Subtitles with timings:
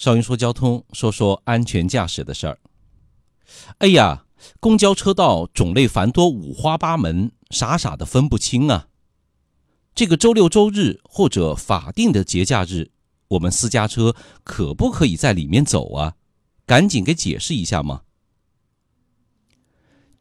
[0.00, 2.58] 少云说交通，说说安全驾驶的事儿。
[3.80, 4.24] 哎呀，
[4.58, 8.88] 公交车道种类繁多，五花八门，傻傻的分不清啊。
[9.94, 12.92] 这个周六周日或者法定的节假日，
[13.28, 16.16] 我们私家车可不可以在里面走啊？
[16.64, 18.04] 赶紧给解释一下嘛。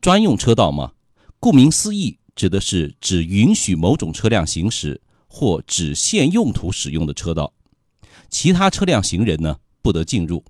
[0.01, 0.91] 专用车道嘛，
[1.39, 7.53] 顾名思义，指的是只允许某种车辆行驶或只限用途使用的车道，
[8.29, 9.59] 其他车辆行人呢
[9.89, 10.45] 不得进入。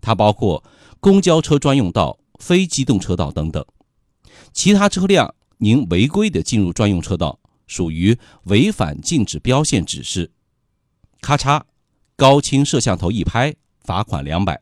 [0.00, 0.64] 它包括
[0.98, 3.64] 公交车专用道、非机动车道等等。
[4.52, 7.38] 其他车辆您违规的进入专用车道，
[7.68, 10.32] 属于违反禁止标线指示，
[11.20, 11.62] 咔嚓，
[12.16, 14.60] 高清摄像头一拍，罚款两百。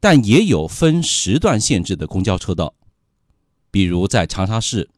[0.00, 2.74] 但也有分时段限制的公交车道，
[3.70, 4.90] 比如在长沙市，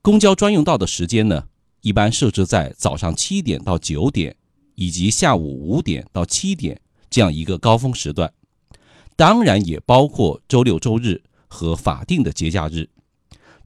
[0.00, 1.48] 公交专用道的时间呢，
[1.82, 4.36] 一般设置在早上七点到九点，
[4.76, 6.80] 以及下午五点到七点
[7.10, 8.32] 这样一个高峰时段，
[9.16, 12.88] 当然也包括周六周日和法定的节假日。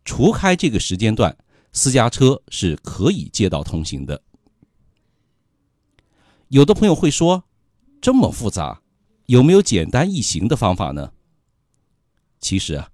[0.04, 1.36] 除开这个时间段，
[1.72, 4.22] 私家车是可以借道通行的。
[6.48, 7.44] 有的朋友会说，
[8.00, 8.82] 这么复杂？
[9.26, 11.12] 有没有简单易行的方法呢？
[12.40, 12.90] 其实啊，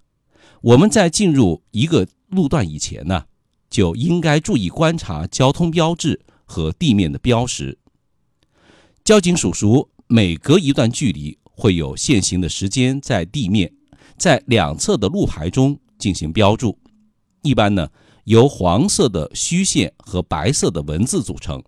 [0.60, 3.26] 我们在进入一个路段以前呢，
[3.70, 7.78] 就应该注意观察交通标志和地面的标识。
[9.06, 13.72] 交警叔叔每隔一段距离会有限行的时间在地面，
[14.18, 16.76] 在两侧的路牌中进行标注，
[17.42, 17.88] 一般呢
[18.24, 21.62] 由黄色的虚线和白色的文字组成。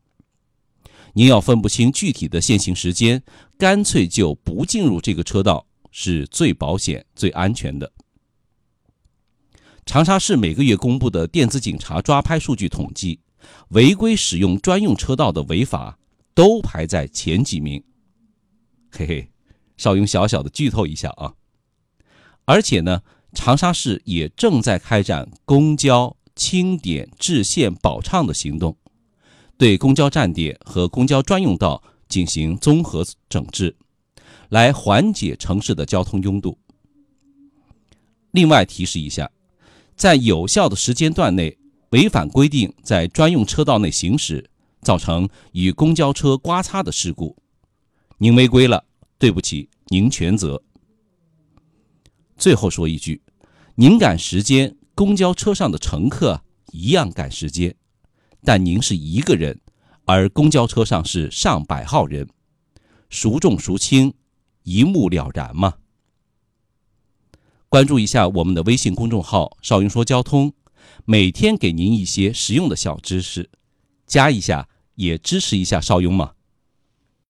[1.13, 3.23] 您要分不清具体的限行时间，
[3.57, 7.93] 干脆就不进入这个车道是最保险、最安全的。
[9.87, 13.21] 长沙市每个月公布的电子警察抓拍数据统计，
[13.69, 16.01] 违规使用专用车道的违法
[16.39, 17.83] 都排在前几名。
[18.93, 19.29] 嘿嘿，
[19.77, 21.35] 少用小小的剧透一下啊！
[22.45, 28.77] 而且呢，长沙市也正在开展公交清点、治线、保畅的行动。
[29.57, 33.77] 对公交站点和公交专用道进行综合整治，
[34.49, 36.57] 来缓解城市的交通拥堵。
[38.31, 39.29] 另外提示一下，
[39.97, 41.59] 在有效的时间段内
[41.91, 44.49] 违反规定在专用车道内行驶，
[44.83, 47.37] 造成与公交车刮擦的事故，
[48.19, 48.85] 您违规了，
[49.19, 50.63] 对不起，您全责。
[52.37, 53.23] 最后说一句，
[53.75, 57.75] 您赶时间，公交车上的乘客一样赶时间。
[58.45, 59.61] 但您是一个人，
[60.05, 62.29] 而公交车上是上百号人，
[63.11, 64.15] 孰重孰轻，
[64.63, 65.75] 一目了然嘛。
[67.69, 70.55] 关注一下我们的微信公众号“少云说交通”，
[71.05, 73.51] 每天给您一些实用的小知识，
[74.09, 76.33] 加一下也支持一下邵雍嘛。